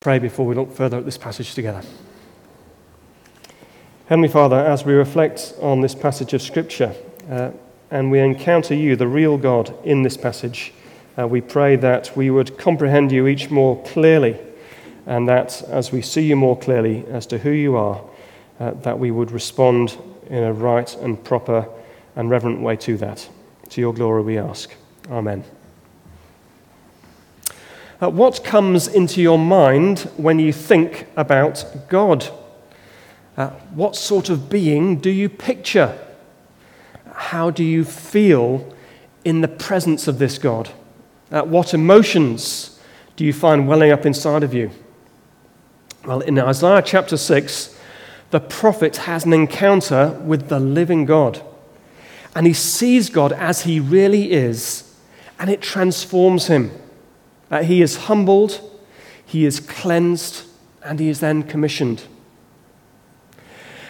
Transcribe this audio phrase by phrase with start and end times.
[0.00, 1.82] Pray before we look further at this passage together.
[4.06, 6.94] Heavenly Father, as we reflect on this passage of Scripture
[7.28, 7.50] uh,
[7.90, 10.72] and we encounter you, the real God, in this passage,
[11.18, 14.38] uh, we pray that we would comprehend you each more clearly
[15.06, 18.00] and that as we see you more clearly as to who you are,
[18.60, 19.98] uh, that we would respond
[20.30, 21.68] in a right and proper
[22.14, 23.28] and reverent way to that.
[23.70, 24.70] To your glory we ask.
[25.10, 25.42] Amen.
[28.00, 32.28] Uh, what comes into your mind when you think about God?
[33.36, 35.98] Uh, what sort of being do you picture?
[37.12, 38.72] How do you feel
[39.24, 40.70] in the presence of this God?
[41.32, 42.78] Uh, what emotions
[43.16, 44.70] do you find welling up inside of you?
[46.04, 47.76] Well, in Isaiah chapter 6,
[48.30, 51.42] the prophet has an encounter with the living God.
[52.36, 54.94] And he sees God as he really is,
[55.40, 56.70] and it transforms him.
[57.50, 58.60] Uh, he is humbled,
[59.24, 60.44] he is cleansed,
[60.84, 62.04] and he is then commissioned.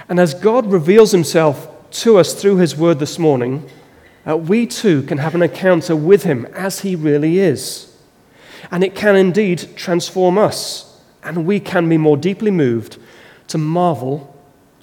[0.08, 3.68] And as God reveals himself to us through his word this morning,
[4.26, 7.96] uh, we too can have an encounter with him as he really is.
[8.70, 12.98] And it can indeed transform us, and we can be more deeply moved
[13.48, 14.34] to marvel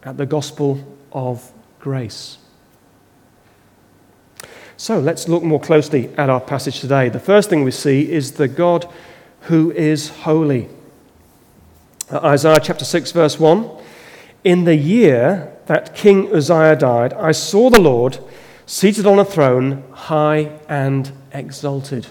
[0.04, 2.38] at the gospel of grace.
[4.78, 7.08] So let's look more closely at our passage today.
[7.08, 8.92] The first thing we see is the God
[9.42, 10.68] who is holy.
[12.12, 13.70] Isaiah chapter 6, verse 1.
[14.44, 18.20] In the year that King Uzziah died, I saw the Lord
[18.66, 22.08] seated on a throne, high and exalted.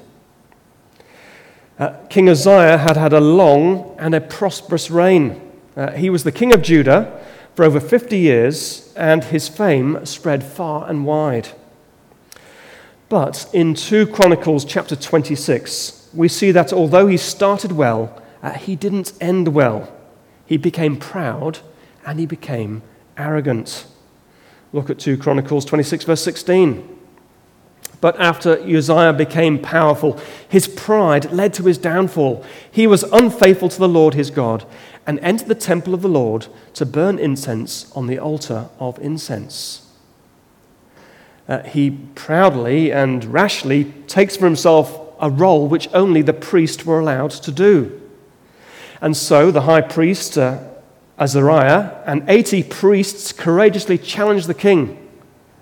[1.79, 5.41] Uh, king Uzziah had had a long and a prosperous reign.
[5.77, 7.20] Uh, he was the king of Judah
[7.55, 11.48] for over 50 years, and his fame spread far and wide.
[13.15, 18.75] But in 2 Chronicles chapter 26, we see that although he started well, uh, he
[18.75, 19.89] didn't end well.
[20.47, 21.61] He became proud
[22.05, 22.83] and he became
[23.17, 23.87] arrogant.
[24.73, 26.98] Look at 2 Chronicles 26, verse 16.
[28.01, 32.45] But after Uzziah became powerful, his pride led to his downfall.
[32.69, 34.67] He was unfaithful to the Lord his God
[35.07, 39.83] and entered the temple of the Lord to burn incense on the altar of incense
[41.49, 47.01] uh, he proudly and rashly takes for himself a role which only the priest were
[47.01, 48.01] allowed to do.
[49.01, 50.61] And so the high priest, uh,
[51.19, 55.01] Azariah, and 80 priests courageously challenge the king.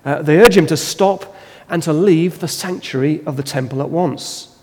[0.05, 1.35] Uh, they urge him to stop
[1.69, 4.57] and to leave the sanctuary of the temple at once.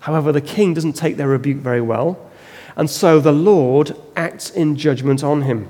[0.00, 2.30] However, the king doesn't take their rebuke very well,
[2.76, 5.68] and so the Lord acts in judgment on him.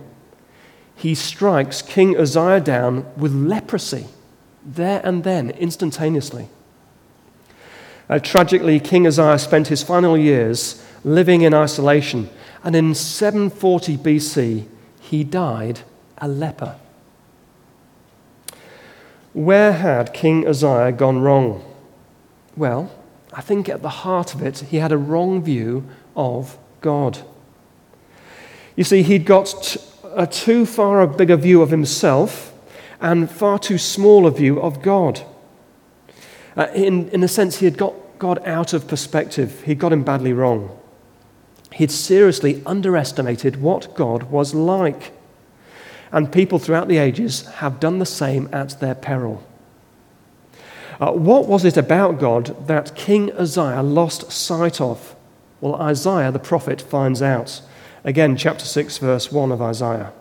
[0.94, 4.06] He strikes King Uzziah down with leprosy
[4.64, 6.48] there and then, instantaneously.
[8.08, 12.28] Uh, tragically, King Uzziah spent his final years living in isolation,
[12.64, 14.66] and in 740 BC,
[15.00, 15.80] he died
[16.18, 16.76] a leper.
[19.32, 21.64] Where had King Uzziah gone wrong?
[22.56, 22.90] Well,
[23.32, 25.84] I think at the heart of it, he had a wrong view
[26.16, 27.18] of God.
[28.74, 29.76] You see, he'd got
[30.16, 32.52] a too far a bigger view of himself
[33.00, 35.22] and far too small a view of God.
[36.56, 40.04] Uh, in, in a sense, he had got God out of perspective, he got him
[40.04, 40.76] badly wrong.
[41.72, 45.12] He'd seriously underestimated what God was like.
[46.12, 49.42] And people throughout the ages have done the same at their peril.
[51.00, 55.16] Uh, what was it about God that King Uzziah lost sight of?
[55.60, 57.62] Well, Isaiah the prophet finds out.
[58.04, 60.12] Again, chapter 6, verse 1 of Isaiah.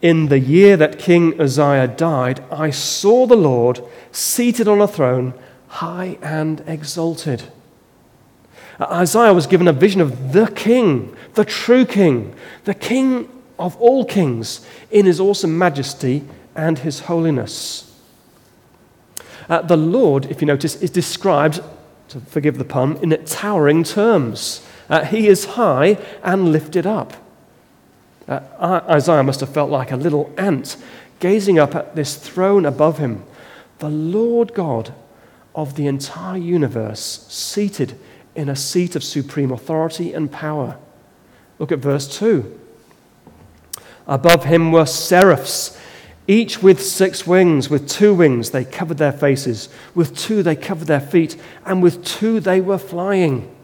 [0.00, 3.82] In the year that King Uzziah died, I saw the Lord
[4.12, 5.34] seated on a throne,
[5.66, 7.44] high and exalted.
[8.80, 12.32] Isaiah was given a vision of the king, the true king,
[12.64, 13.28] the king
[13.58, 17.84] of all kings, in his awesome majesty and his holiness.
[19.48, 21.60] Uh, the Lord, if you notice, is described,
[22.08, 24.64] to forgive the pun, in towering terms.
[24.88, 27.14] Uh, he is high and lifted up.
[28.28, 30.76] Uh, Isaiah must have felt like a little ant
[31.18, 33.24] gazing up at this throne above him,
[33.78, 34.92] the Lord God
[35.54, 37.98] of the entire universe, seated
[38.34, 40.76] in a seat of supreme authority and power.
[41.58, 42.60] Look at verse 2.
[44.06, 45.78] Above him were seraphs,
[46.26, 47.70] each with six wings.
[47.70, 52.04] With two wings they covered their faces, with two they covered their feet, and with
[52.04, 53.54] two they were flying.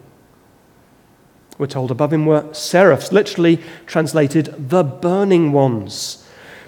[1.59, 6.27] We're told above him were seraphs, literally translated the burning ones.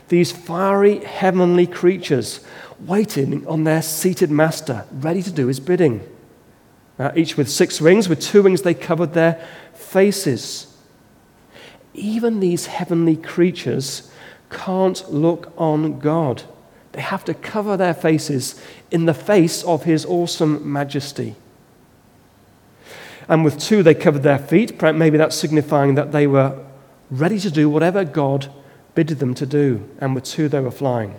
[0.08, 2.40] These fiery heavenly creatures
[2.78, 6.06] waiting on their seated master, ready to do his bidding.
[6.98, 9.44] Uh, each with six wings, with two wings they covered their
[9.74, 10.74] faces.
[11.92, 14.10] Even these heavenly creatures
[14.50, 16.42] can't look on God.
[16.92, 18.60] They have to cover their faces
[18.90, 21.34] in the face of His awesome majesty.
[23.28, 24.81] And with two, they covered their feet.
[24.81, 26.64] Maybe that's signifying that they were
[27.11, 28.52] ready to do whatever God
[28.94, 29.88] bid them to do.
[30.00, 31.14] And with two, they were flying.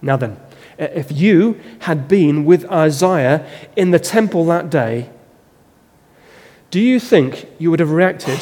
[0.00, 0.38] Now then,
[0.78, 5.10] if you had been with Isaiah in the temple that day,
[6.70, 8.40] do you think you would have reacted?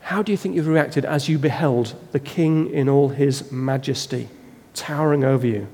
[0.00, 4.28] How do you think you've reacted as you beheld the king in all his majesty
[4.72, 5.66] towering over you?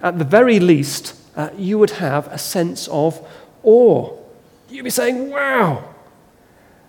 [0.00, 3.24] At the very least, uh, you would have a sense of
[3.62, 4.16] awe.
[4.74, 5.94] You'd be saying, wow!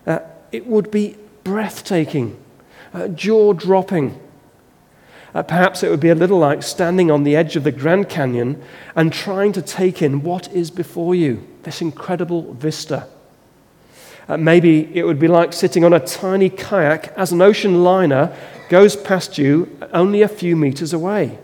[0.08, 0.18] Uh,
[0.52, 2.36] it would be breathtaking,
[2.96, 4.20] uh, jaw dropping.
[5.36, 8.10] Uh, perhaps it would be a little like standing on the edge of the Grand
[8.10, 8.60] Canyon
[8.96, 13.08] and trying to take in what is before you, this incredible vista.
[14.28, 18.36] Uh, maybe it would be like sitting on a tiny kayak as an ocean liner
[18.68, 21.38] goes past you only a few meters away.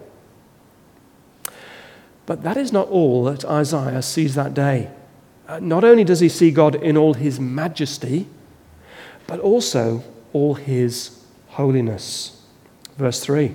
[2.26, 4.90] But that is not all that Isaiah sees that day.
[5.52, 8.26] Uh, not only does he see God in all his majesty,
[9.28, 10.02] but also
[10.32, 12.42] all his holiness.
[12.96, 13.54] Verse 3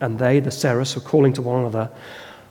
[0.00, 1.90] and they, the seraphs, were calling to one another,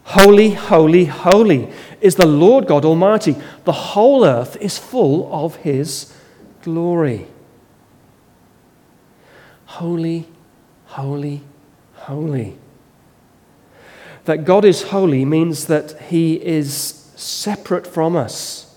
[0.03, 1.71] Holy, holy, holy
[2.01, 3.35] is the Lord God Almighty.
[3.63, 6.13] The whole earth is full of his
[6.63, 7.27] glory.
[9.65, 10.27] Holy,
[10.85, 11.41] holy,
[11.93, 12.57] holy.
[14.25, 18.75] That God is holy means that he is separate from us,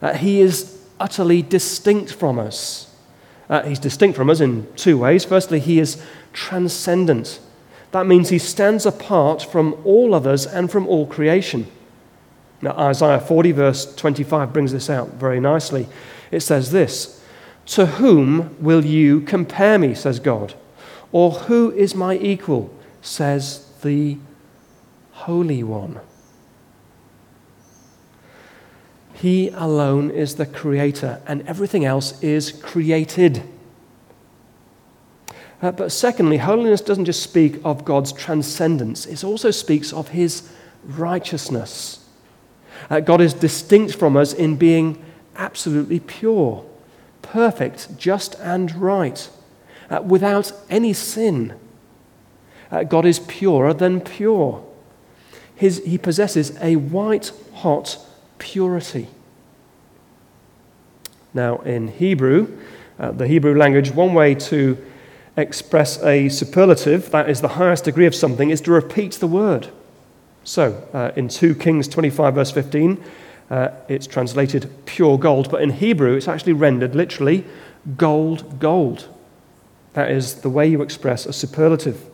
[0.00, 2.92] uh, he is utterly distinct from us.
[3.48, 5.24] Uh, he's distinct from us in two ways.
[5.24, 6.02] Firstly, he is
[6.32, 7.40] transcendent.
[7.92, 11.66] That means he stands apart from all others and from all creation.
[12.60, 15.86] Now, Isaiah 40, verse 25, brings this out very nicely.
[16.30, 17.22] It says this
[17.66, 20.54] To whom will you compare me, says God?
[21.12, 24.18] Or who is my equal, says the
[25.12, 26.00] Holy One?
[29.14, 33.42] He alone is the creator, and everything else is created.
[35.62, 40.50] Uh, but secondly, holiness doesn't just speak of God's transcendence, it also speaks of his
[40.84, 42.06] righteousness.
[42.90, 45.02] Uh, God is distinct from us in being
[45.36, 46.64] absolutely pure,
[47.22, 49.28] perfect, just, and right,
[49.88, 51.54] uh, without any sin.
[52.70, 54.62] Uh, God is purer than pure.
[55.54, 57.96] His, he possesses a white hot
[58.38, 59.08] purity.
[61.32, 62.56] Now, in Hebrew,
[62.98, 64.78] uh, the Hebrew language, one way to
[65.36, 69.68] express a superlative, that is the highest degree of something, is to repeat the word.
[70.44, 73.02] So, uh, in 2 Kings 25, verse 15,
[73.50, 77.44] uh, it's translated pure gold, but in Hebrew, it's actually rendered literally
[77.96, 79.08] gold, gold.
[79.94, 82.04] That is the way you express a superlative.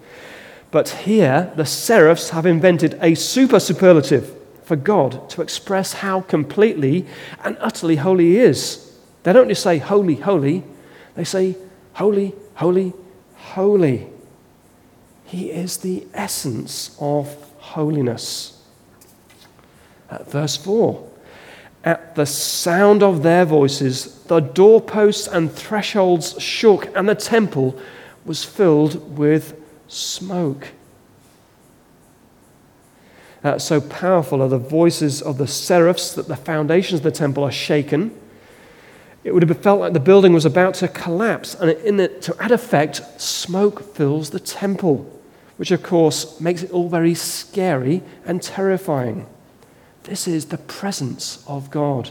[0.71, 4.35] But here, the seraphs have invented a super superlative
[4.71, 7.05] for God to express how completely
[7.43, 8.97] and utterly holy He is.
[9.25, 10.63] They don't just say holy, holy,
[11.17, 11.57] they say
[11.95, 12.93] holy, holy,
[13.35, 14.07] holy.
[15.25, 18.63] He is the essence of holiness.
[20.09, 21.05] At verse 4
[21.83, 27.77] At the sound of their voices, the doorposts and thresholds shook, and the temple
[28.25, 30.69] was filled with smoke.
[33.43, 37.43] Uh, so powerful are the voices of the seraphs that the foundations of the temple
[37.43, 38.15] are shaken
[39.23, 41.55] it would have felt like the building was about to collapse.
[41.55, 45.21] And in it, to add effect, smoke fills the temple,
[45.57, 49.27] which of course makes it all very scary and terrifying.
[50.05, 52.11] This is the presence of God.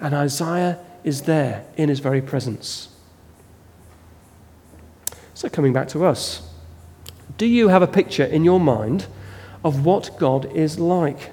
[0.00, 2.88] And Isaiah is there in his very presence.
[5.34, 6.42] So, coming back to us,
[7.36, 9.06] do you have a picture in your mind
[9.64, 11.32] of what God is like?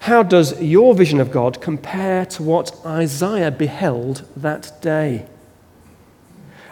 [0.00, 5.24] How does your vision of God compare to what Isaiah beheld that day?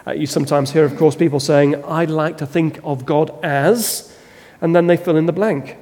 [0.05, 4.15] Uh, you sometimes hear, of course, people saying, I'd like to think of God as,
[4.61, 5.77] and then they fill in the blank.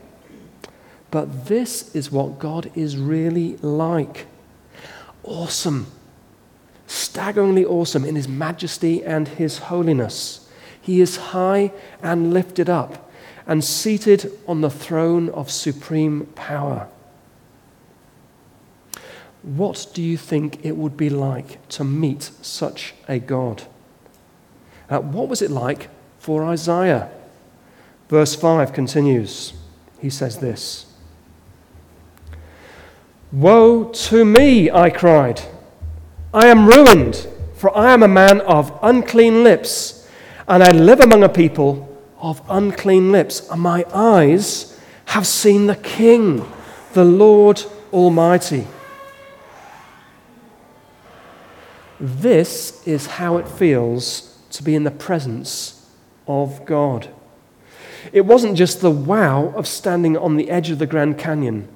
[1.10, 4.28] But this is what God is really like
[5.24, 5.88] awesome,
[6.88, 10.50] staggeringly awesome in his majesty and his holiness.
[10.82, 13.11] He is high and lifted up
[13.48, 16.88] and seated on the throne of supreme power.
[19.44, 23.64] What do you think it would be like to meet such a God?
[24.90, 27.10] Uh, what was it like for Isaiah?
[28.08, 29.54] Verse 5 continues.
[30.00, 30.86] He says this
[33.32, 35.42] Woe to me, I cried.
[36.34, 40.08] I am ruined, for I am a man of unclean lips,
[40.48, 41.91] and I live among a people
[42.22, 46.50] of unclean lips, and my eyes have seen the King,
[46.94, 48.68] the Lord Almighty.
[52.00, 55.90] This is how it feels to be in the presence
[56.28, 57.10] of God.
[58.12, 61.68] It wasn't just the wow of standing on the edge of the Grand Canyon,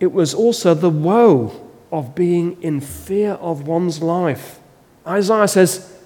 [0.00, 4.58] it was also the woe of being in fear of one's life.
[5.06, 5.96] Isaiah says,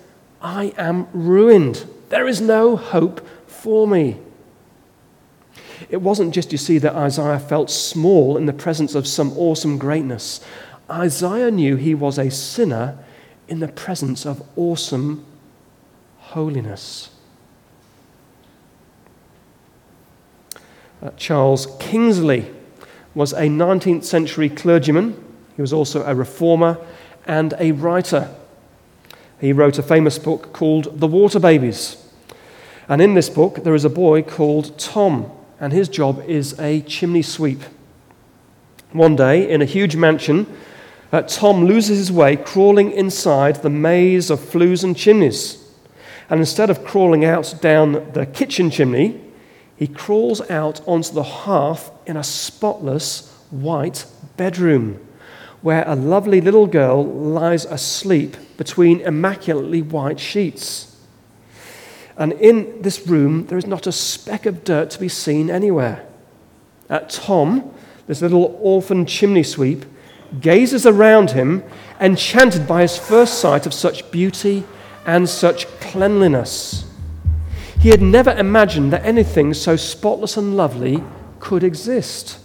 [0.40, 1.84] I am ruined.
[2.10, 3.26] There is no hope
[3.58, 4.16] for me.
[5.90, 9.78] It wasn't just, you see, that Isaiah felt small in the presence of some awesome
[9.78, 10.40] greatness.
[10.90, 12.98] Isaiah knew he was a sinner
[13.46, 15.24] in the presence of awesome
[16.18, 17.10] holiness.
[21.02, 22.50] Uh, Charles Kingsley
[23.14, 25.22] was a 19th century clergyman.
[25.56, 26.78] He was also a reformer
[27.26, 28.34] and a writer.
[29.40, 32.07] He wrote a famous book called The Water Babies.
[32.88, 35.30] And in this book, there is a boy called Tom,
[35.60, 37.62] and his job is a chimney sweep.
[38.92, 40.46] One day, in a huge mansion,
[41.12, 45.64] uh, Tom loses his way crawling inside the maze of flues and chimneys.
[46.30, 49.20] And instead of crawling out down the kitchen chimney,
[49.76, 55.04] he crawls out onto the hearth in a spotless white bedroom
[55.62, 60.87] where a lovely little girl lies asleep between immaculately white sheets.
[62.18, 66.04] And in this room, there is not a speck of dirt to be seen anywhere.
[66.90, 67.72] At Tom,
[68.08, 69.84] this little orphan chimney sweep,
[70.40, 71.62] gazes around him,
[72.00, 74.64] enchanted by his first sight of such beauty
[75.06, 76.90] and such cleanliness.
[77.80, 81.04] He had never imagined that anything so spotless and lovely
[81.38, 82.40] could exist.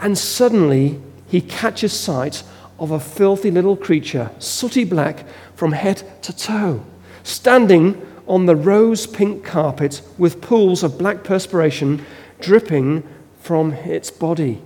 [0.00, 2.42] And suddenly, he catches sight
[2.80, 6.84] of a filthy little creature, sooty black from head to toe,
[7.22, 12.06] standing on the rose pink carpet with pools of black perspiration
[12.40, 13.02] dripping
[13.40, 14.62] from its body.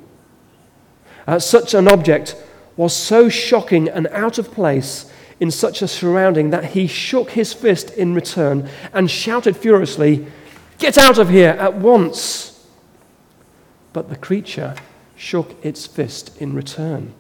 [1.27, 2.37] Uh, such an object
[2.77, 7.55] was so shocking and out of place in such a surrounding that he shook his
[7.55, 10.27] fist in return and shouted furiously,
[10.79, 12.67] Get out of here at once!
[13.95, 14.75] But the creature
[15.17, 17.15] shook its fist in return.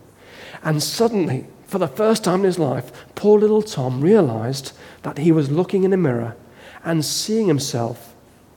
[0.62, 4.70] And suddenly, for the first time in his life, poor little Tom realized
[5.02, 6.36] that he was looking in a mirror
[6.84, 8.14] and seeing himself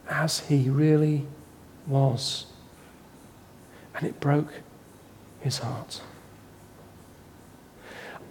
[0.08, 1.26] as he really
[1.88, 2.46] was.
[3.96, 4.54] And it broke
[5.40, 6.00] his heart.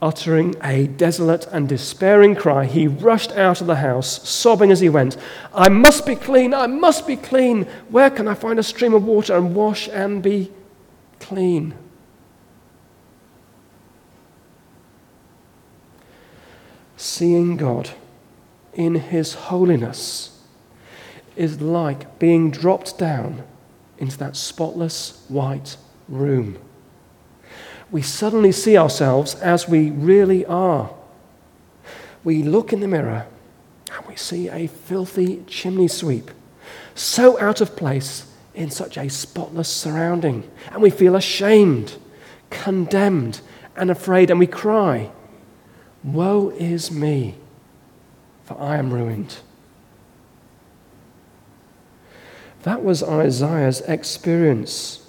[0.01, 4.89] Uttering a desolate and despairing cry, he rushed out of the house, sobbing as he
[4.89, 5.17] went,
[5.53, 7.65] I must be clean, I must be clean.
[7.89, 10.53] Where can I find a stream of water and wash and be
[11.19, 11.75] clean?
[16.97, 17.91] Seeing God
[18.73, 20.39] in his holiness
[21.37, 23.43] is like being dropped down
[23.99, 25.77] into that spotless white
[26.09, 26.59] room
[27.91, 30.93] we suddenly see ourselves as we really are.
[32.25, 33.27] We look in the mirror
[33.97, 36.31] and we see a filthy chimney sweep,
[36.95, 40.51] so out of place in such a spotless surrounding.
[40.73, 41.97] And we feel ashamed,
[42.51, 43.41] condemned,
[43.77, 45.11] and afraid, and we cry,
[46.07, 47.35] Woe is me,
[48.45, 49.37] for I am ruined.
[52.63, 55.07] That was Isaiah's experience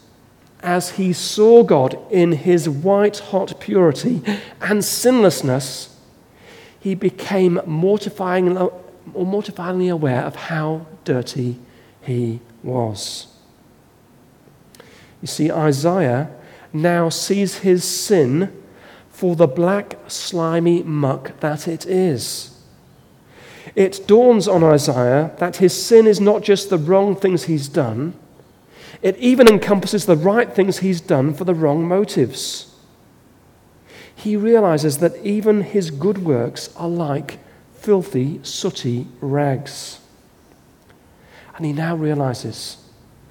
[0.61, 4.21] as he saw God in his white hot purity
[4.59, 5.95] and sinlessness,
[6.79, 8.55] he became mortifying,
[9.13, 11.59] mortifyingly aware of how dirty
[12.01, 13.27] he was.
[15.21, 16.31] You see, Isaiah
[16.73, 18.51] now sees his sin
[19.17, 22.55] for the black, slimy muck that it is.
[23.75, 28.13] It dawns on Isaiah that his sin is not just the wrong things he's done
[29.01, 32.73] it even encompasses the right things he's done for the wrong motives.
[34.15, 37.39] He realizes that even his good works are like
[37.75, 39.99] filthy, sooty rags.
[41.55, 42.77] And he now realizes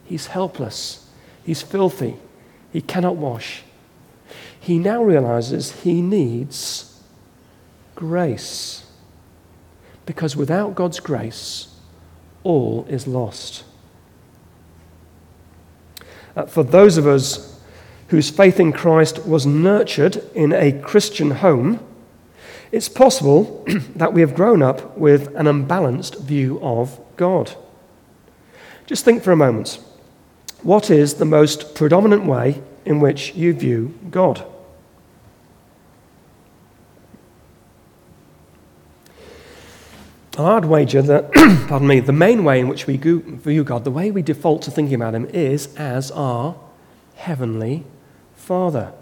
[0.05, 1.09] he's helpless,
[1.45, 2.16] he's filthy,
[2.73, 3.62] he cannot wash.
[4.66, 7.00] He now realizes he needs
[7.94, 8.85] grace.
[10.06, 11.68] Because without God's grace,
[12.42, 13.62] all is lost.
[16.35, 17.61] Uh, for those of us
[18.08, 21.78] whose faith in Christ was nurtured in a Christian home,
[22.73, 27.54] it's possible that we have grown up with an unbalanced view of God.
[28.87, 29.78] Just think for a moment.
[30.64, 34.44] What is the most predominant way in which you view God?
[40.38, 41.33] I'd wager that,
[41.69, 44.71] pardon me, the main way in which we view God, the way we default to
[44.71, 46.57] thinking about Him, is as our
[47.14, 47.85] Heavenly
[48.35, 48.93] Father.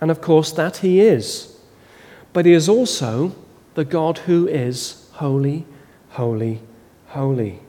[0.00, 1.58] And of course, that He is.
[2.32, 3.34] But He is also
[3.74, 5.66] the God who is holy,
[6.10, 6.60] holy,
[7.08, 7.60] holy.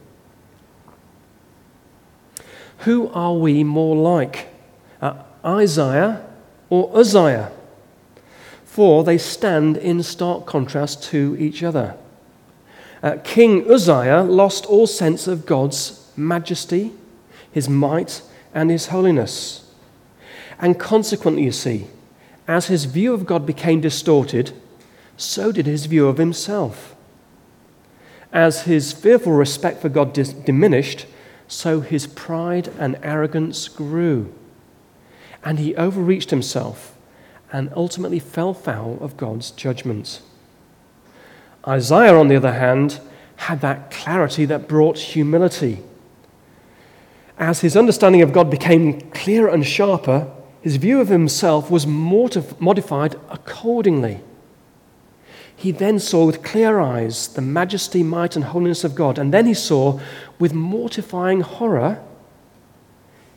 [2.80, 4.50] Who are we more like?
[5.02, 6.24] Uh, Isaiah
[6.70, 7.52] or Uzziah?
[8.64, 11.96] For they stand in stark contrast to each other.
[13.06, 16.92] Uh, King Uzziah lost all sense of God's majesty,
[17.52, 19.72] his might, and his holiness.
[20.58, 21.86] And consequently, you see,
[22.48, 24.54] as his view of God became distorted,
[25.18, 26.96] so did his view of himself.
[28.34, 31.06] As his fearful respect for God dis- diminished,
[31.48, 34.34] so his pride and arrogance grew.
[35.44, 36.98] And he overreached himself
[37.54, 40.24] and ultimately fell foul of God's judgment.
[41.68, 43.00] Isaiah, on the other hand,
[43.38, 45.82] had that clarity that brought humility.
[47.38, 50.32] As his understanding of God became clearer and sharper,
[50.62, 54.22] his view of himself was mortif- modified accordingly.
[55.56, 59.46] He then saw with clear eyes the majesty, might, and holiness of God, and then
[59.46, 60.00] he saw
[60.40, 62.02] with mortifying horror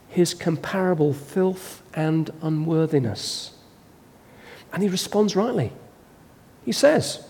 [0.08, 3.52] his comparable filth and unworthiness.
[4.73, 5.73] And he responds rightly.
[6.64, 7.27] He says,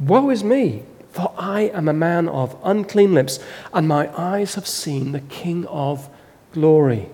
[0.00, 3.40] Woe is me, for I am a man of unclean lips,
[3.72, 6.08] and my eyes have seen the King of
[6.52, 7.08] glory.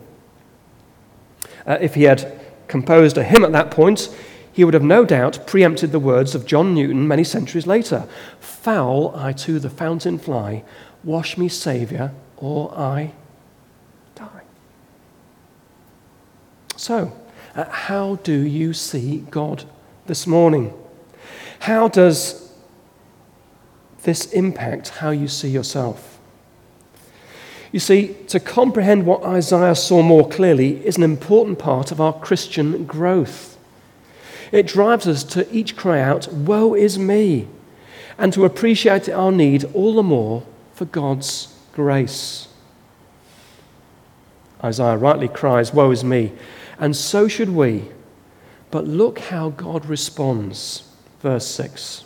[1.66, 4.14] Uh, if he had composed a hymn at that point,
[4.52, 8.06] he would have no doubt preempted the words of John Newton many centuries later
[8.38, 10.62] Foul I to the fountain fly,
[11.02, 13.12] wash me, Saviour, or I
[14.14, 14.42] die.
[16.76, 17.12] So,
[17.54, 19.64] uh, how do you see God
[20.06, 20.72] this morning?
[21.60, 22.43] How does
[24.04, 26.18] this impact how you see yourself.
[27.72, 32.12] You see, to comprehend what Isaiah saw more clearly is an important part of our
[32.12, 33.58] Christian growth.
[34.52, 37.48] It drives us to each cry out, Woe is me,
[38.16, 42.46] and to appreciate our need all the more for God's grace.
[44.62, 46.32] Isaiah rightly cries, Woe is me,
[46.78, 47.88] and so should we.
[48.70, 50.88] But look how God responds.
[51.20, 52.03] Verse 6.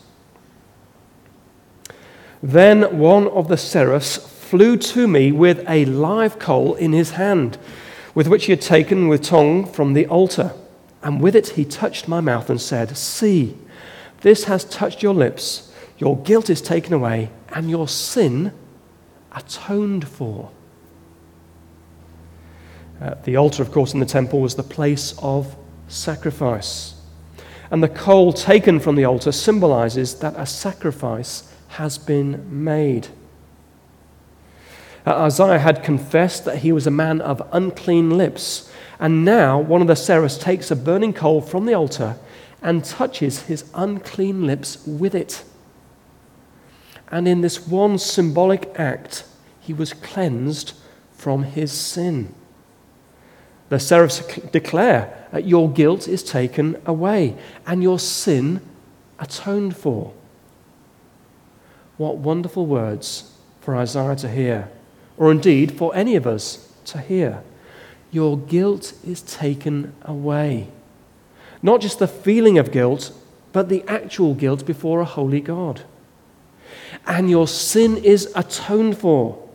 [2.43, 7.59] Then one of the seraphs flew to me with a live coal in his hand,
[8.15, 10.53] with which he had taken with tongue from the altar.
[11.03, 13.57] And with it he touched my mouth and said, See,
[14.21, 18.53] this has touched your lips, your guilt is taken away, and your sin
[19.33, 20.51] atoned for.
[23.01, 26.95] Uh, the altar, of course, in the temple was the place of sacrifice.
[27.71, 31.48] And the coal taken from the altar symbolizes that a sacrifice
[31.79, 33.07] has been made.
[35.07, 39.81] Uh, Isaiah had confessed that he was a man of unclean lips, and now one
[39.81, 42.17] of the seraphs takes a burning coal from the altar
[42.61, 45.45] and touches his unclean lips with it.
[47.13, 49.23] And in this one symbolic act,
[49.61, 50.73] he was cleansed
[51.13, 52.35] from his sin.
[53.69, 54.19] The seraphs
[54.51, 57.37] declare that your guilt is taken away
[57.69, 58.63] and your sin
[59.21, 60.13] atoned for.
[61.99, 63.31] What wonderful words
[63.61, 64.71] for Isaiah to hear,
[65.19, 67.43] or indeed for any of us to hear.
[68.11, 70.69] Your guilt is taken away.
[71.63, 73.13] Not just the feeling of guilt,
[73.53, 75.83] but the actual guilt before a holy God.
[77.07, 79.47] And your sin is atoned for.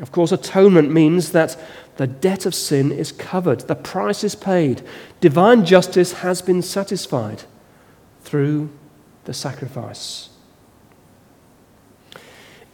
[0.00, 1.56] Of course, atonement means that
[1.96, 4.82] the debt of sin is covered, the price is paid,
[5.20, 7.42] divine justice has been satisfied
[8.22, 8.70] through
[9.24, 10.28] the sacrifice.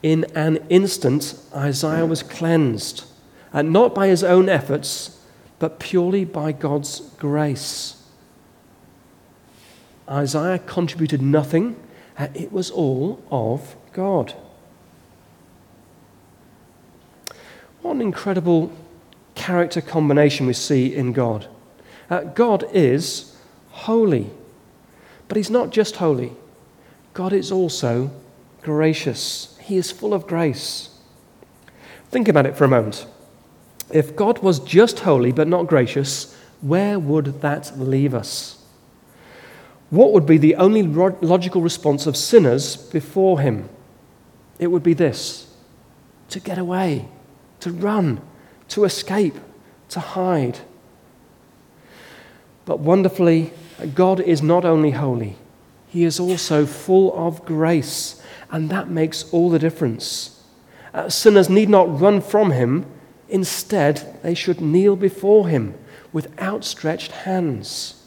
[0.05, 3.07] In an instant, Isaiah was cleansed,
[3.55, 5.19] and not by his own efforts,
[5.59, 8.03] but purely by God's grace.
[10.07, 11.83] Isaiah contributed nothing,
[12.19, 14.35] it was all of God.
[17.81, 18.73] What an incredible
[19.35, 21.49] character combination we see in God.
[22.11, 23.35] Uh, God is
[23.71, 24.29] holy,
[25.29, 26.33] but He's not just holy,
[27.15, 28.11] God is also
[28.61, 29.54] gracious.
[29.65, 30.91] He is full of grace.
[32.11, 33.07] Think about it for a moment.
[33.91, 38.63] If God was just holy but not gracious, where would that leave us?
[39.89, 43.71] What would be the only logical response of sinners before Him?
[44.59, 45.51] It would be this
[46.29, 47.09] to get away,
[47.61, 48.21] to run,
[48.69, 49.37] to escape,
[49.89, 50.59] to hide.
[52.67, 53.53] But wonderfully,
[53.95, 55.37] God is not only holy,
[55.89, 58.21] he is also full of grace,
[58.55, 60.41] and that makes all the difference.
[60.95, 62.87] Uh, sinners need not run from him,
[63.29, 65.75] instead, they should kneel before him
[66.13, 68.01] with outstretched hands.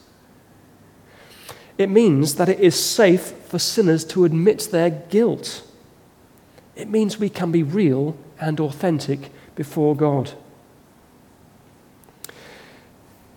[1.78, 5.68] It means that it is safe for sinners to admit their guilt.
[6.78, 10.32] It means we can be real and authentic before God.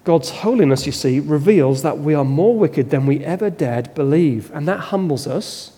[0.05, 4.53] God's holiness, you see, reveals that we are more wicked than we ever dared believe,
[4.55, 5.73] and that humbles us.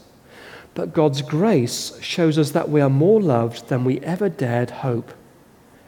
[0.74, 5.12] But God's grace shows us that we are more loved than we ever dared hope,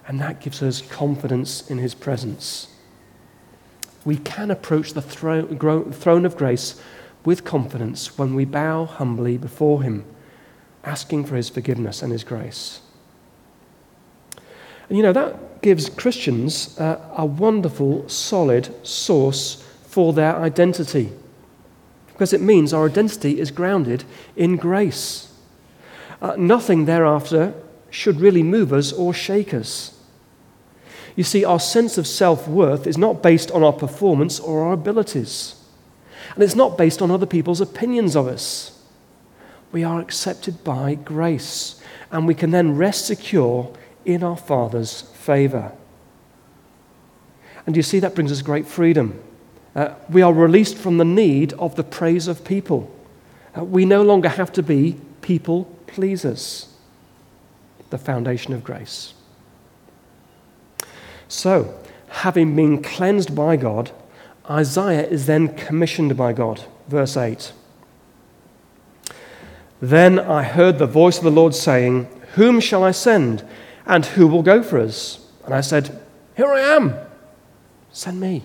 [0.07, 2.69] and that gives us confidence in His presence.
[4.05, 6.81] We can approach the throne of grace
[7.25, 10.05] with confidence when we bow humbly before Him,
[10.85, 12.81] asking for His forgiveness and His grace.
[14.89, 21.11] And you know, that gives Christians uh, a wonderful, solid source for their identity.
[22.15, 24.05] Because it means our identity is grounded
[24.37, 25.33] in grace.
[26.23, 27.53] Uh, nothing thereafter
[27.91, 29.95] should really move us or shake us.
[31.17, 34.73] You see, our sense of self worth is not based on our performance or our
[34.73, 35.57] abilities,
[36.35, 38.83] and it's not based on other people's opinions of us.
[39.71, 43.73] We are accepted by grace, and we can then rest secure
[44.05, 45.73] in our Father's favor.
[47.67, 49.23] And you see, that brings us great freedom.
[49.75, 52.91] Uh, we are released from the need of the praise of people.
[53.57, 56.69] Uh, we no longer have to be people pleasers.
[57.91, 59.15] The foundation of grace.
[61.29, 63.91] So, having been cleansed by God,
[64.49, 66.65] Isaiah is then commissioned by God.
[66.89, 67.53] Verse 8.
[69.81, 73.45] Then I heard the voice of the Lord saying, Whom shall I send?
[73.87, 75.27] And who will go for us?
[75.45, 76.01] And I said,
[76.37, 76.95] Here I am.
[77.93, 78.43] Send me.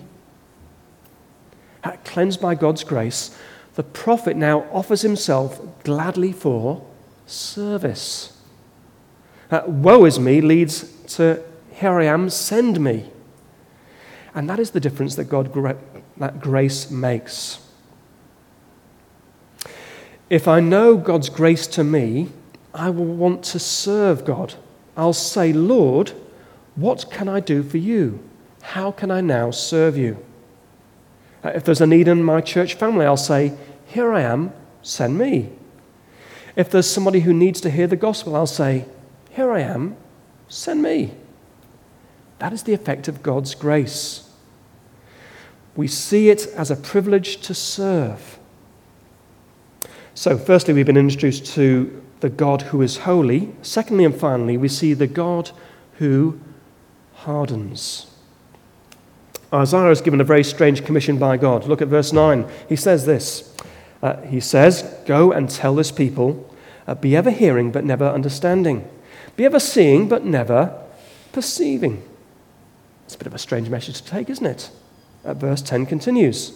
[2.04, 3.36] Cleansed by God's grace,
[3.74, 6.86] the prophet now offers himself gladly for
[7.26, 8.36] service.
[9.50, 11.42] Uh, woe is me leads to
[11.80, 13.10] here I am, send me.
[14.34, 15.52] And that is the difference that God
[16.18, 17.58] that grace makes.
[20.28, 22.28] If I know God's grace to me,
[22.74, 24.54] I will want to serve God.
[24.96, 26.12] I'll say, Lord,
[26.76, 28.20] what can I do for you?
[28.62, 30.24] How can I now serve you?
[31.44, 33.52] Uh, if there's a need in my church family, I'll say,
[33.86, 35.50] Here I am, send me.
[36.56, 38.86] If there's somebody who needs to hear the gospel, I'll say,
[39.30, 39.96] Here I am,
[40.48, 41.14] send me.
[42.38, 44.28] That is the effect of God's grace.
[45.76, 48.38] We see it as a privilege to serve.
[50.14, 53.54] So, firstly, we've been introduced to the God who is holy.
[53.62, 55.50] Secondly, and finally, we see the God
[55.94, 56.40] who
[57.14, 58.09] hardens.
[59.52, 61.66] Isaiah is given a very strange commission by God.
[61.66, 62.46] Look at verse 9.
[62.68, 63.52] He says this
[64.02, 66.54] uh, He says, Go and tell this people,
[66.86, 68.88] uh, be ever hearing but never understanding,
[69.36, 70.80] be ever seeing but never
[71.32, 72.02] perceiving.
[73.06, 74.70] It's a bit of a strange message to take, isn't it?
[75.24, 76.52] Uh, verse 10 continues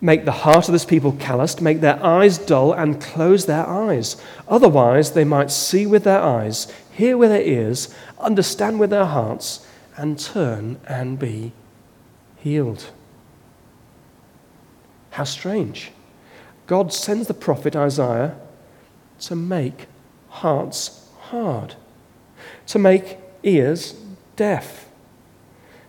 [0.00, 4.16] Make the heart of this people calloused, make their eyes dull, and close their eyes.
[4.46, 9.66] Otherwise, they might see with their eyes, hear with their ears, understand with their hearts,
[9.96, 11.52] and turn and be
[12.38, 12.90] healed.
[15.10, 15.92] How strange.
[16.66, 18.36] God sends the prophet Isaiah
[19.20, 19.86] to make
[20.28, 21.74] hearts hard,
[22.66, 23.94] to make ears
[24.36, 24.88] deaf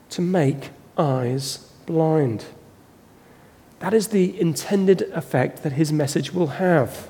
[0.09, 2.45] to make eyes blind.
[3.79, 7.09] That is the intended effect that his message will have.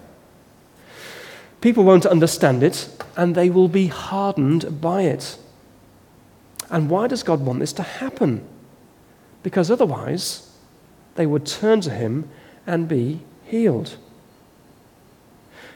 [1.61, 5.37] People won't understand it, and they will be hardened by it.
[6.69, 8.45] And why does God want this to happen?
[9.43, 10.51] Because otherwise,
[11.15, 12.29] they would turn to him
[12.67, 13.97] and be healed.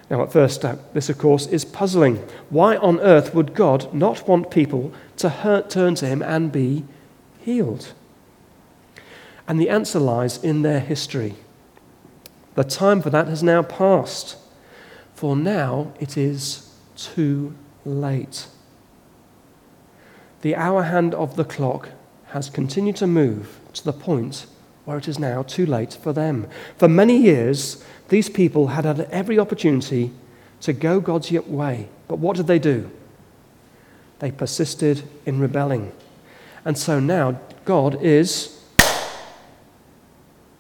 [0.09, 2.17] Now, at first, uh, this, of course, is puzzling.
[2.49, 6.85] Why on earth would God not want people to hurt, turn to him and be
[7.39, 7.93] healed?
[9.47, 11.35] And the answer lies in their history.
[12.55, 14.37] The time for that has now passed,
[15.15, 18.47] for now it is too late.
[20.41, 21.89] The hour hand of the clock
[22.33, 24.47] has continued to move to the point
[24.85, 26.47] where it is now too late for them.
[26.77, 30.11] For many years, these people had had every opportunity
[30.61, 31.89] to go God's way.
[32.07, 32.89] But what did they do?
[34.17, 35.91] They persisted in rebelling.
[36.65, 38.65] And so now God is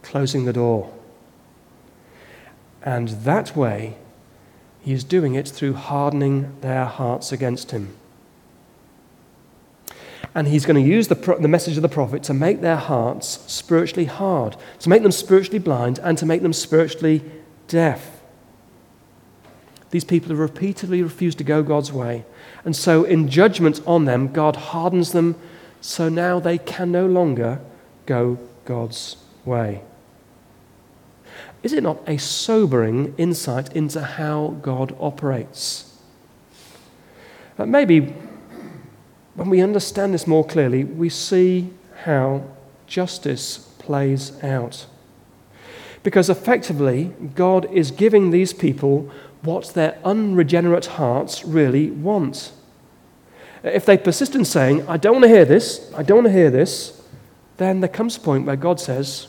[0.03, 0.93] closing the door.
[2.83, 3.97] And that way,
[4.81, 7.95] he is doing it through hardening their hearts against him.
[10.35, 13.39] And he's going to use the, the message of the prophet to make their hearts
[13.51, 17.23] spiritually hard, to make them spiritually blind, and to make them spiritually
[17.67, 18.21] deaf.
[19.91, 22.25] These people have repeatedly refused to go God's way.
[22.65, 25.35] And so, in judgment on them, God hardens them
[25.81, 27.59] so now they can no longer
[28.07, 29.83] go God's way.
[31.61, 35.95] Is it not a sobering insight into how God operates?
[37.57, 38.13] Maybe
[39.35, 41.69] when we understand this more clearly, we see
[42.03, 42.43] how
[42.87, 44.85] justice plays out.
[46.03, 52.51] Because effectively, God is giving these people what their unregenerate hearts really want.
[53.63, 56.33] If they persist in saying, I don't want to hear this, I don't want to
[56.33, 57.01] hear this,
[57.57, 59.27] then there comes a point where God says,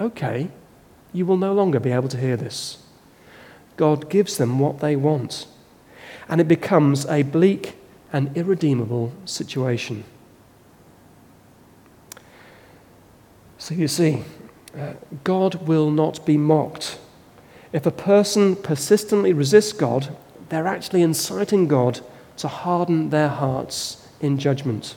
[0.00, 0.48] Okay,
[1.12, 2.78] you will no longer be able to hear this.
[3.76, 5.46] God gives them what they want,
[6.28, 7.74] and it becomes a bleak
[8.12, 10.04] and irredeemable situation.
[13.58, 14.24] So you see,
[14.76, 14.94] uh,
[15.24, 16.98] God will not be mocked.
[17.72, 20.14] If a person persistently resists God,
[20.48, 22.00] they're actually inciting God
[22.38, 24.96] to harden their hearts in judgment.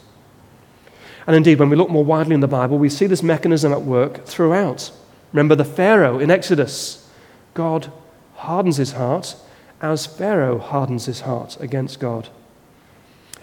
[1.28, 3.82] And indeed, when we look more widely in the Bible, we see this mechanism at
[3.82, 4.92] work throughout.
[5.32, 7.10] Remember the Pharaoh in Exodus.
[7.54, 7.92] God
[8.36, 9.36] hardens his heart
[9.82, 12.30] as Pharaoh hardens his heart against God.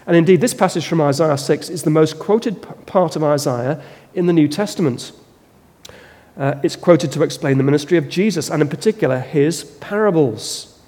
[0.05, 3.81] And indeed, this passage from Isaiah 6 is the most quoted part of Isaiah
[4.13, 5.13] in the New Testament.
[6.35, 10.81] Uh, it's quoted to explain the ministry of Jesus, and in particular, his parables.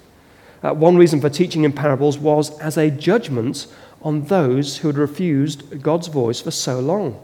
[0.62, 3.66] Uh, one reason for teaching in parables was as a judgment
[4.02, 7.22] on those who had refused God's voice for so long.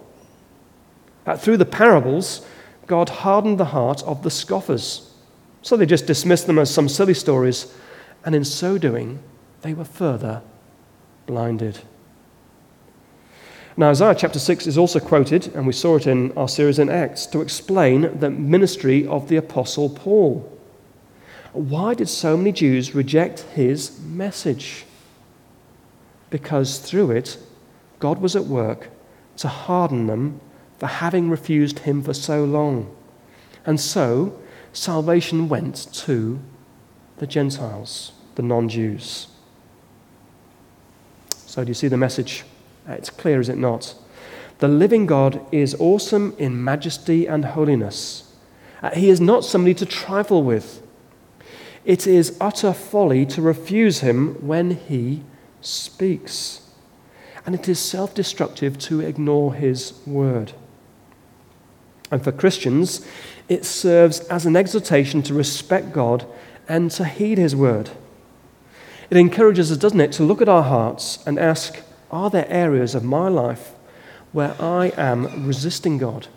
[1.27, 2.47] Uh, through the parables,
[2.87, 5.13] God hardened the heart of the scoffers.
[5.61, 7.75] So they just dismissed them as some silly stories,
[8.25, 9.23] and in so doing,
[9.61, 10.43] they were further
[11.27, 11.81] blinded.
[13.77, 16.91] Now, Isaiah chapter 6 is also quoted, and we saw it in our series in
[16.91, 20.49] Acts, to explain the ministry of the Apostle Paul.
[21.53, 24.85] Why did so many Jews reject his message?
[26.29, 27.39] Because through it,
[27.99, 28.91] God was at work
[29.39, 30.41] to harden them
[30.79, 32.95] for having refused him for so long.
[33.65, 34.39] And so,
[34.73, 36.41] salvation went to
[37.19, 39.29] the Gentiles, the non Jews.
[41.53, 42.45] So, do you see the message?
[42.89, 43.95] Uh, it's clear, is it not?
[44.61, 48.33] The living God is awesome in majesty and holiness.
[48.83, 50.83] Uh, he is not somebody to trifle with.
[51.85, 55.25] It is utter folly to refuse him when he
[55.61, 56.71] speaks.
[57.45, 60.55] And it is self destructive to ignore his word.
[62.11, 63.07] And for Christians,
[63.51, 66.25] it serves as an exhortation to respect God
[66.67, 67.91] and to heed his word.
[69.13, 72.95] It encourages us, doesn't it, to look at our hearts and ask, are there areas
[72.95, 73.73] of my life
[74.33, 76.29] where I am resisting God?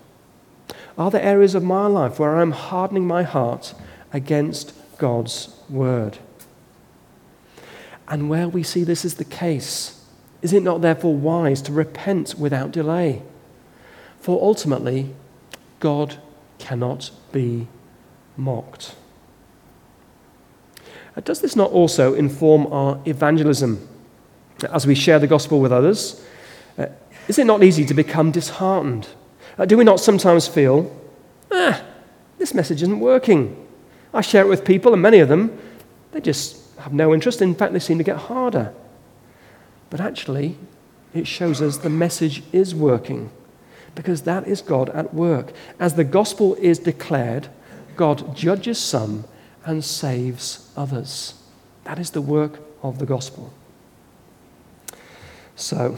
[0.98, 3.74] Are there areas of my life where I'm hardening my heart
[4.12, 6.18] against God's word?
[8.10, 10.06] And where we see this is the case,
[10.42, 13.22] is it not therefore wise to repent without delay?
[14.20, 15.16] For ultimately,
[15.80, 16.18] God
[16.60, 17.70] cannot be
[18.36, 18.96] mocked.
[21.24, 23.88] Does this not also inform our evangelism?
[24.72, 26.24] as we share the gospel with others?
[26.78, 26.88] Uh,
[27.28, 29.08] is it not easy to become disheartened?
[29.58, 30.96] Uh, do we not sometimes feel,
[31.52, 31.82] ah,
[32.38, 33.56] this message isn't working?
[34.14, 35.58] I share it with people, and many of them,
[36.12, 37.42] they just have no interest.
[37.42, 38.74] In fact, they seem to get harder.
[39.90, 40.58] But actually,
[41.14, 43.32] it shows us the message is working
[43.94, 45.54] because that is God at work.
[45.80, 47.48] As the gospel is declared,
[47.96, 49.24] God judges some
[49.66, 51.34] and saves others.
[51.84, 53.52] That is the work of the gospel.
[55.56, 55.98] So,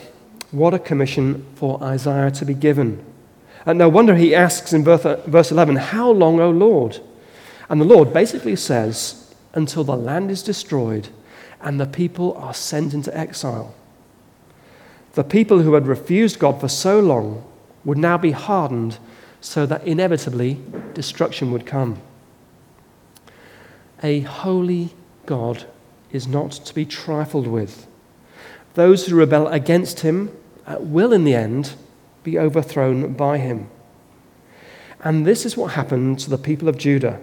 [0.52, 3.04] what a commission for Isaiah to be given.
[3.66, 7.02] And no wonder he asks in verse 11, How long, O Lord?
[7.70, 11.10] And the Lord basically says, Until the land is destroyed
[11.60, 13.74] and the people are sent into exile.
[15.14, 17.44] The people who had refused God for so long
[17.84, 19.00] would now be hardened
[19.42, 20.60] so that inevitably
[20.94, 22.00] destruction would come.
[24.04, 24.92] A holy
[25.26, 25.66] God
[26.12, 27.88] is not to be trifled with.
[28.76, 30.32] Those who rebel against him
[30.66, 31.74] uh, will, in the end,
[32.24, 33.70] be overthrown by him.
[35.04, 37.20] And this is what happened to the people of Judah.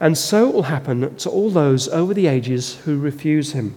[0.00, 3.74] And so it will happen to all those over the ages who refuse him.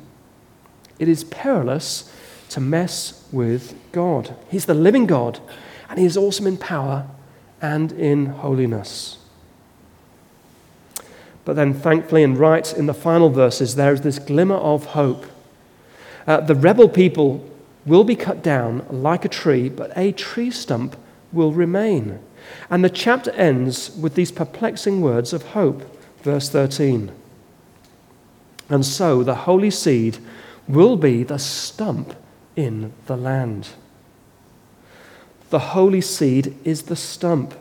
[1.00, 2.14] It is perilous
[2.50, 4.36] to mess with God.
[4.50, 5.40] He's the living God,
[5.90, 7.08] and He is awesome in power
[7.62, 9.18] and in holiness.
[11.44, 15.26] But then, thankfully, and right in the final verses, there is this glimmer of hope
[16.28, 17.48] uh, the rebel people
[17.86, 20.96] will be cut down like a tree, but a tree stump
[21.32, 22.20] will remain.
[22.70, 25.84] And the chapter ends with these perplexing words of hope.
[26.24, 27.12] verse 13.
[28.70, 30.20] And so the holy seed
[30.68, 32.16] will be the stump
[32.56, 33.70] in the land.
[35.50, 37.56] The holy seed is the stump.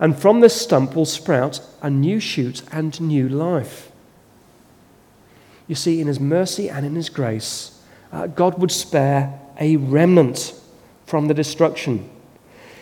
[0.00, 3.90] And from this stump will sprout a new shoot and new life.
[5.66, 7.82] You see, in His mercy and in His grace,
[8.12, 10.54] uh, God would spare a remnant
[11.04, 12.08] from the destruction.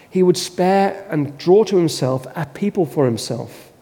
[0.08, 3.72] He would spare and draw to Himself a people for Himself.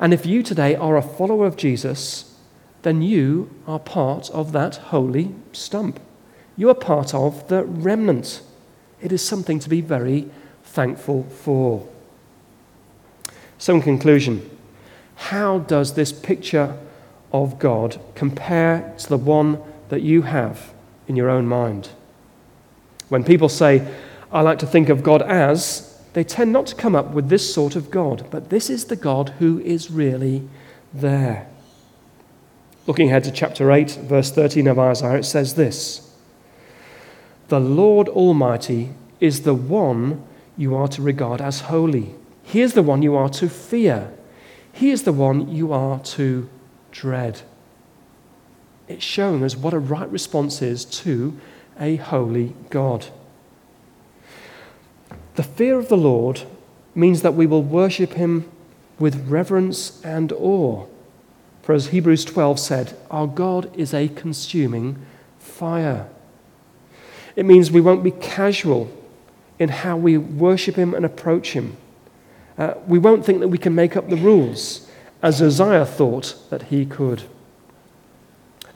[0.00, 2.36] And if you today are a follower of Jesus,
[2.82, 6.00] then you are part of that holy stump.
[6.56, 8.42] You are part of the remnant.
[9.00, 10.30] It is something to be very
[10.64, 11.88] thankful for.
[13.58, 14.50] So, in conclusion,
[15.16, 16.76] how does this picture
[17.32, 20.72] of God compare to the one that you have
[21.08, 21.90] in your own mind?
[23.08, 23.86] When people say,
[24.32, 27.52] I like to think of God as, they tend not to come up with this
[27.52, 30.48] sort of God, but this is the God who is really
[30.92, 31.48] there.
[32.86, 36.10] Looking ahead to chapter 8, verse 13 of Isaiah, it says this
[37.48, 38.90] The Lord Almighty
[39.20, 40.24] is the one
[40.56, 42.14] you are to regard as holy.
[42.44, 44.12] He is the one you are to fear.
[44.72, 46.48] He is the one you are to
[46.92, 47.40] dread.
[48.86, 51.38] It's showing us what a right response is to
[51.80, 53.06] a holy God.
[55.34, 56.42] The fear of the Lord
[56.94, 58.48] means that we will worship him
[58.98, 60.86] with reverence and awe.
[61.62, 65.04] For as Hebrews 12 said, our God is a consuming
[65.38, 66.08] fire.
[67.34, 68.90] It means we won't be casual
[69.58, 71.76] in how we worship him and approach him.
[72.56, 74.88] Uh, we won't think that we can make up the rules,
[75.22, 77.24] as Uzziah thought that he could.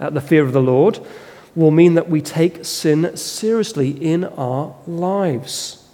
[0.00, 1.00] Uh, the fear of the Lord
[1.54, 5.88] will mean that we take sin seriously in our lives.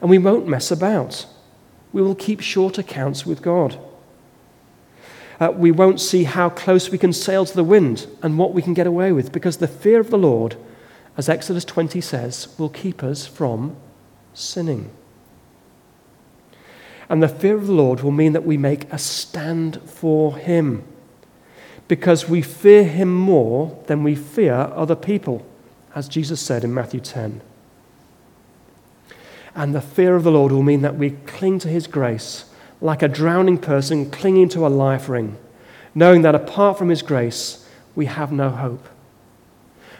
[0.00, 1.26] And we won't mess about.
[1.92, 3.78] We will keep short accounts with God.
[5.40, 8.62] Uh, we won't see how close we can sail to the wind and what we
[8.62, 10.56] can get away with, because the fear of the Lord,
[11.16, 13.76] as Exodus 20 says, will keep us from
[14.32, 14.90] sinning.
[17.08, 20.84] And the fear of the Lord will mean that we make a stand for Him
[21.86, 25.44] because we fear Him more than we fear other people,
[25.94, 27.42] as Jesus said in Matthew 10.
[29.54, 32.46] And the fear of the Lord will mean that we cling to His grace
[32.80, 35.36] like a drowning person clinging to a life ring,
[35.94, 38.88] knowing that apart from His grace, we have no hope.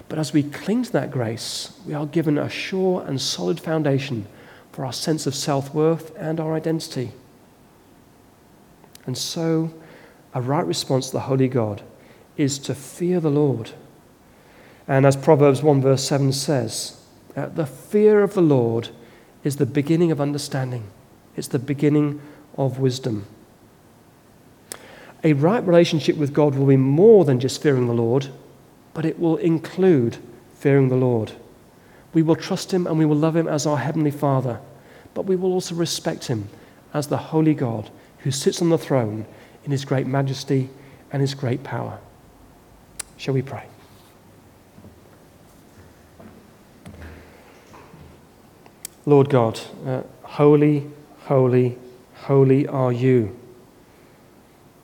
[0.08, 4.26] But as we cling to that grace, we are given a sure and solid foundation
[4.74, 7.12] for our sense of self worth and our identity.
[9.06, 9.72] And so,
[10.34, 11.82] a right response to the Holy God
[12.36, 13.70] is to fear the Lord.
[14.88, 17.00] And as Proverbs 1 verse 7 says,
[17.36, 18.88] the fear of the Lord
[19.44, 20.90] is the beginning of understanding,
[21.36, 22.20] it's the beginning
[22.58, 23.26] of wisdom.
[25.22, 28.28] A right relationship with God will be more than just fearing the Lord,
[28.92, 30.18] but it will include
[30.52, 31.32] fearing the Lord.
[32.14, 34.60] We will trust Him and we will love Him as our Heavenly Father,
[35.12, 36.48] but we will also respect Him
[36.94, 39.26] as the Holy God who sits on the throne
[39.64, 40.70] in His great majesty
[41.12, 41.98] and His great power.
[43.16, 43.64] Shall we pray?
[49.06, 50.86] Lord God, uh, holy,
[51.20, 51.76] holy,
[52.14, 53.38] holy are you.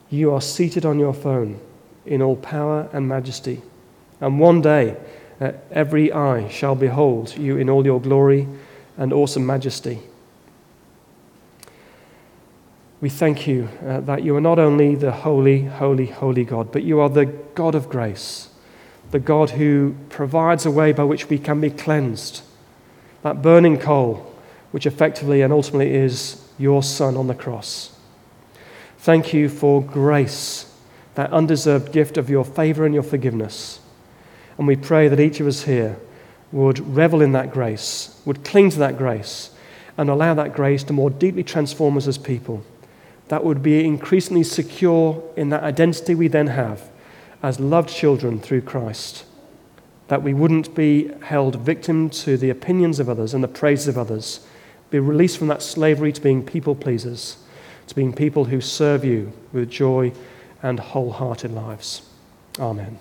[0.09, 1.59] You are seated on your throne
[2.05, 3.61] in all power and majesty.
[4.19, 4.97] And one day,
[5.41, 8.47] uh, every eye shall behold you in all your glory
[8.97, 9.99] and awesome majesty.
[13.01, 16.83] We thank you uh, that you are not only the holy, holy, holy God, but
[16.83, 18.49] you are the God of grace,
[19.09, 22.43] the God who provides a way by which we can be cleansed.
[23.23, 24.31] That burning coal,
[24.69, 27.91] which effectively and ultimately is your Son on the cross.
[28.99, 30.71] Thank you for grace,
[31.15, 33.80] that undeserved gift of your favor and your forgiveness.
[34.61, 35.97] And we pray that each of us here
[36.51, 39.49] would revel in that grace, would cling to that grace,
[39.97, 42.63] and allow that grace to more deeply transform us as people.
[43.29, 46.91] That would be increasingly secure in that identity we then have
[47.41, 49.25] as loved children through Christ.
[50.09, 53.97] That we wouldn't be held victim to the opinions of others and the praises of
[53.97, 54.45] others,
[54.91, 57.37] be released from that slavery to being people pleasers,
[57.87, 60.13] to being people who serve you with joy
[60.61, 62.03] and wholehearted lives.
[62.59, 62.99] Amen.